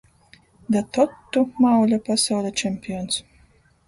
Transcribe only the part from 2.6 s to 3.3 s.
čempions...